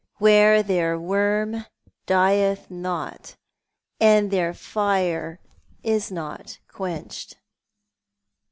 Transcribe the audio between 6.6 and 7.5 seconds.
quenched."